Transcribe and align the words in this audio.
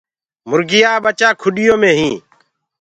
موُرگيآ 0.49 0.91
ڀچآ 1.03 1.29
کُڏيو 1.41 1.75
مي 1.81 1.91
هينٚ۔ 1.97 2.19